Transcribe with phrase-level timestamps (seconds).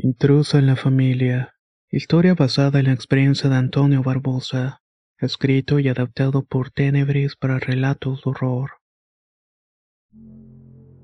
[0.00, 1.54] Intrusa en la familia.
[1.90, 4.80] Historia basada en la experiencia de Antonio Barbosa.
[5.18, 8.70] Escrito y adaptado por Tenebris para relatos de horror.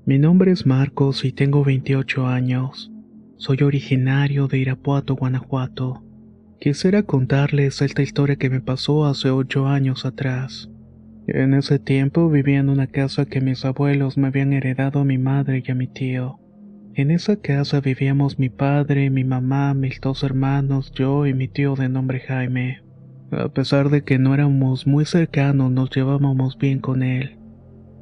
[0.05, 2.89] Mi nombre es Marcos y tengo 28 años.
[3.35, 6.01] Soy originario de Irapuato, Guanajuato.
[6.61, 10.69] Quisiera contarles esta historia que me pasó hace 8 años atrás.
[11.27, 15.17] En ese tiempo vivía en una casa que mis abuelos me habían heredado a mi
[15.17, 16.39] madre y a mi tío.
[16.97, 21.75] En esa casa vivíamos mi padre, mi mamá, mis dos hermanos, yo y mi tío
[21.75, 22.83] de nombre Jaime.
[23.31, 27.37] A pesar de que no éramos muy cercanos, nos llevábamos bien con él.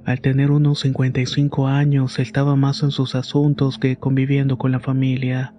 [0.06, 4.80] Al tener unos 55 años, él estaba más en sus asuntos que conviviendo con la
[4.80, 5.56] familia.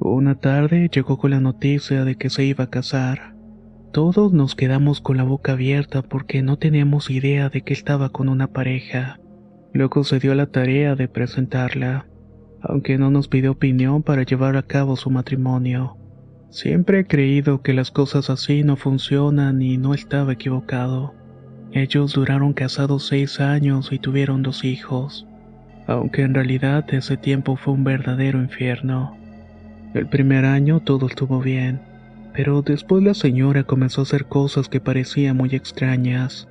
[0.00, 3.34] Una tarde llegó con la noticia de que se iba a casar.
[3.92, 8.30] Todos nos quedamos con la boca abierta porque no teníamos idea de que estaba con
[8.30, 9.20] una pareja.
[9.74, 12.06] Luego se dio la tarea de presentarla
[12.62, 15.96] aunque no nos pidió opinión para llevar a cabo su matrimonio.
[16.50, 21.14] Siempre he creído que las cosas así no funcionan y no estaba equivocado.
[21.72, 25.26] Ellos duraron casados seis años y tuvieron dos hijos,
[25.86, 29.16] aunque en realidad ese tiempo fue un verdadero infierno.
[29.94, 31.80] El primer año todo estuvo bien,
[32.34, 36.48] pero después la señora comenzó a hacer cosas que parecían muy extrañas.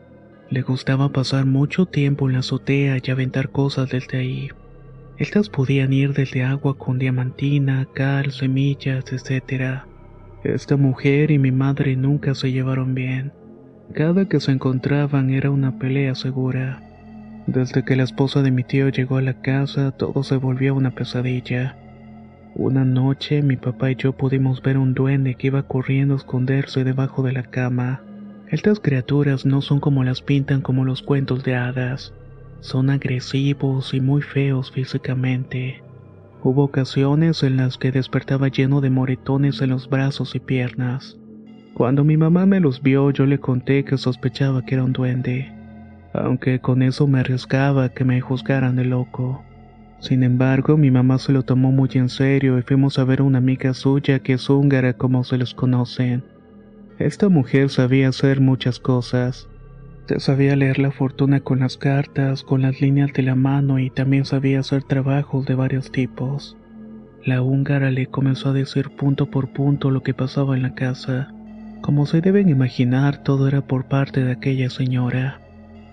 [0.50, 4.50] Le gustaba pasar mucho tiempo en la azotea y aventar cosas desde ahí.
[5.22, 9.84] Estas podían ir desde agua con diamantina, cal, semillas, etc.
[10.44, 13.31] Esta mujer y mi madre nunca se llevaron bien.
[13.94, 16.81] Cada que se encontraban era una pelea segura.
[17.46, 20.90] Desde que la esposa de mi tío llegó a la casa, todo se volvió una
[20.90, 21.78] pesadilla.
[22.56, 26.84] Una noche mi papá y yo pudimos ver un duende que iba corriendo a esconderse
[26.84, 28.02] debajo de la cama.
[28.48, 32.12] Estas criaturas no son como las pintan como los cuentos de hadas.
[32.62, 35.84] Son agresivos y muy feos físicamente.
[36.44, 41.18] Hubo ocasiones en las que despertaba lleno de moretones en los brazos y piernas.
[41.74, 45.52] Cuando mi mamá me los vio yo le conté que sospechaba que era un duende,
[46.14, 49.44] aunque con eso me arriesgaba que me juzgaran de loco.
[50.00, 53.24] Sin embargo, mi mamá se lo tomó muy en serio y fuimos a ver a
[53.24, 56.24] una amiga suya que es húngara como se les conocen.
[57.00, 59.48] Esta mujer sabía hacer muchas cosas,
[60.17, 64.25] sabía leer la fortuna con las cartas, con las líneas de la mano y también
[64.25, 66.57] sabía hacer trabajos de varios tipos.
[67.23, 71.34] La húngara le comenzó a decir punto por punto lo que pasaba en la casa.
[71.81, 75.39] Como se deben imaginar, todo era por parte de aquella señora.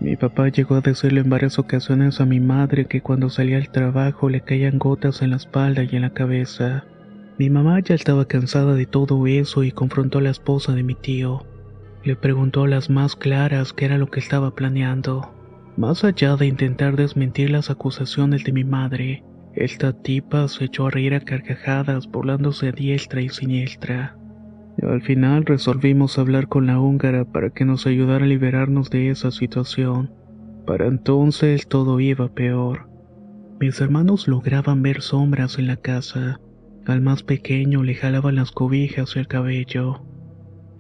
[0.01, 3.71] Mi papá llegó a decirle en varias ocasiones a mi madre que cuando salía al
[3.71, 6.85] trabajo le caían gotas en la espalda y en la cabeza.
[7.37, 10.95] Mi mamá ya estaba cansada de todo eso y confrontó a la esposa de mi
[10.95, 11.45] tío.
[12.05, 15.33] Le preguntó a las más claras qué era lo que estaba planeando.
[15.77, 20.91] Más allá de intentar desmentir las acusaciones de mi madre, esta tipa se echó a
[20.91, 24.17] reír a carcajadas burlándose a diestra y siniestra.
[24.83, 29.31] al final resolvimos hablar con la húngara para que nos ayudara a liberarnos de esa
[29.33, 30.13] situación.
[30.67, 32.89] Para entonces todo iba peor.
[33.59, 36.41] Mis hermanos lograban ver sombras en la casa.
[36.87, 40.03] Al más pequeño le jalaban las cobijas y el cabello.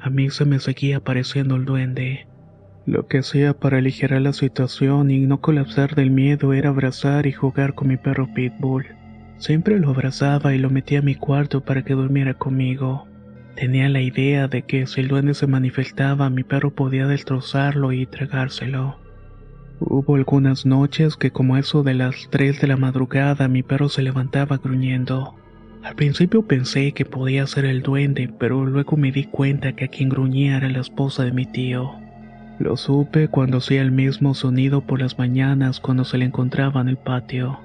[0.00, 2.26] A mí se me seguía apareciendo el duende.
[2.86, 7.32] Lo que hacía para aligerar la situación y no colapsar del miedo era abrazar y
[7.32, 8.86] jugar con mi perro Pitbull.
[9.38, 13.06] Siempre lo abrazaba y lo metía a mi cuarto para que durmiera conmigo.
[13.56, 18.06] Tenía la idea de que si el duende se manifestaba, mi perro podía destrozarlo y
[18.06, 18.96] tragárselo.
[19.80, 24.02] Hubo algunas noches que como eso de las 3 de la madrugada mi perro se
[24.02, 25.34] levantaba gruñendo.
[25.82, 29.88] Al principio pensé que podía ser el duende, pero luego me di cuenta que a
[29.88, 31.92] quien gruñía era la esposa de mi tío.
[32.58, 36.88] Lo supe cuando hacía el mismo sonido por las mañanas cuando se le encontraba en
[36.88, 37.60] el patio.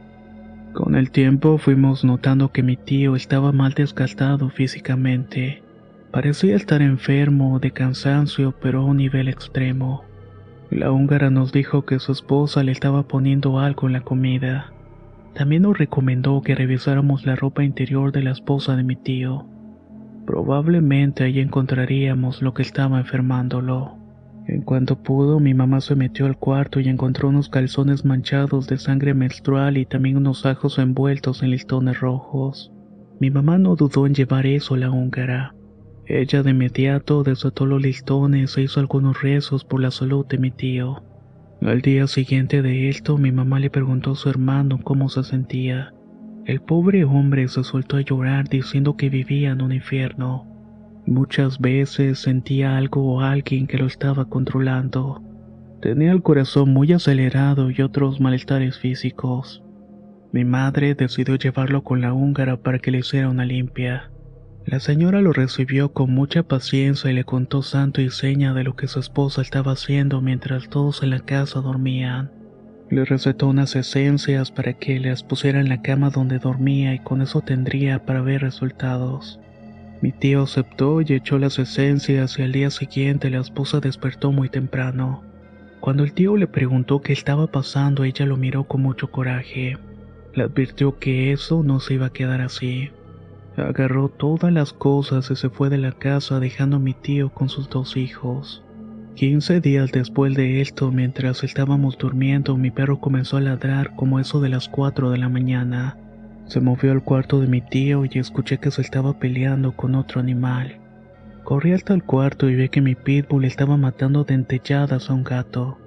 [0.73, 5.63] Con el tiempo fuimos notando que mi tío estaba mal desgastado físicamente.
[6.11, 10.03] Parecía estar enfermo de cansancio, pero a un nivel extremo.
[10.69, 14.71] La húngara nos dijo que su esposa le estaba poniendo algo en la comida.
[15.33, 19.47] También nos recomendó que revisáramos la ropa interior de la esposa de mi tío.
[20.25, 23.97] Probablemente ahí encontraríamos lo que estaba enfermándolo.
[24.47, 28.77] En cuanto pudo, mi mamá se metió al cuarto y encontró unos calzones manchados de
[28.77, 32.71] sangre menstrual y también unos ajos envueltos en listones rojos.
[33.19, 35.55] Mi mamá no dudó en llevar eso a la húngara.
[36.05, 40.51] Ella de inmediato desató los listones e hizo algunos rezos por la salud de mi
[40.51, 41.03] tío.
[41.65, 45.93] Al día siguiente de esto, mi mamá le preguntó a su hermano cómo se sentía.
[46.43, 50.45] El pobre hombre se soltó a llorar diciendo que vivía en un infierno.
[51.05, 55.23] Muchas veces sentía algo o alguien que lo estaba controlando.
[55.81, 59.63] Tenía el corazón muy acelerado y otros malestares físicos.
[60.33, 64.11] Mi madre decidió llevarlo con la húngara para que le hiciera una limpia.
[64.65, 68.75] La señora lo recibió con mucha paciencia y le contó santo y seña de lo
[68.75, 72.31] que su esposa estaba haciendo mientras todos en la casa dormían.
[72.89, 77.21] Le recetó unas esencias para que las pusiera en la cama donde dormía y con
[77.21, 79.39] eso tendría para ver resultados.
[80.01, 84.47] Mi tío aceptó y echó las esencias y al día siguiente la esposa despertó muy
[84.47, 85.23] temprano.
[85.81, 89.77] Cuando el tío le preguntó qué estaba pasando, ella lo miró con mucho coraje.
[90.33, 92.91] Le advirtió que eso no se iba a quedar así.
[93.57, 97.49] Agarró todas las cosas y se fue de la casa dejando a mi tío con
[97.49, 98.63] sus dos hijos.
[99.15, 104.41] Quince días después de esto, mientras estábamos durmiendo, mi perro comenzó a ladrar como eso
[104.41, 105.97] de las cuatro de la mañana.
[106.47, 110.19] Se movió al cuarto de mi tío y escuché que se estaba peleando con otro
[110.19, 110.79] animal.
[111.43, 115.77] Corrí hasta el cuarto y vi que mi pitbull estaba matando dentelladas a un gato,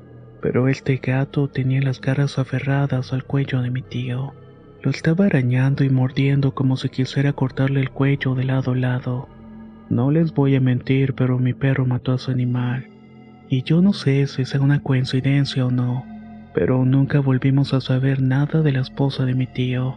[0.40, 4.34] pero este gato tenía las garras aferradas al cuello de mi tío.
[4.86, 9.28] Lo estaba arañando y mordiendo como si quisiera cortarle el cuello de lado a lado.
[9.90, 12.86] No les voy a mentir, pero mi perro mató a su animal.
[13.48, 16.06] Y yo no sé si sea una coincidencia o no,
[16.54, 19.96] pero nunca volvimos a saber nada de la esposa de mi tío.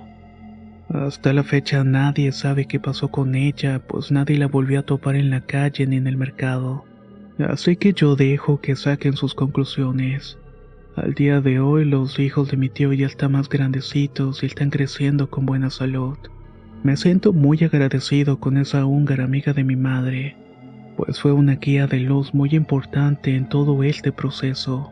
[0.89, 5.15] Hasta la fecha nadie sabe qué pasó con ella, pues nadie la volvió a topar
[5.17, 6.83] en la calle ni en el mercado.
[7.37, 10.39] Así que yo dejo que saquen sus conclusiones.
[11.03, 14.69] Al día de hoy los hijos de mi tío ya están más grandecitos y están
[14.69, 16.17] creciendo con buena salud.
[16.83, 20.35] Me siento muy agradecido con esa húngara amiga de mi madre,
[20.97, 24.91] pues fue una guía de luz muy importante en todo este proceso.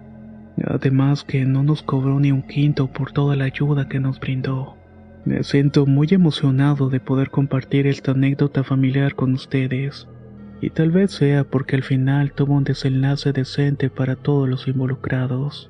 [0.64, 4.78] Además que no nos cobró ni un quinto por toda la ayuda que nos brindó.
[5.26, 10.08] Me siento muy emocionado de poder compartir esta anécdota familiar con ustedes.
[10.62, 15.70] Y tal vez sea porque al final tuvo un desenlace decente para todos los involucrados.